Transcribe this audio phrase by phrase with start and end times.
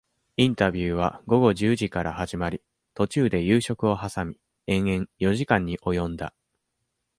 [0.37, 2.63] インタビューは、午後十時から始まり、
[2.95, 4.35] 途中で夕食をはさみ、
[4.65, 6.33] 延々、四時間に及んだ。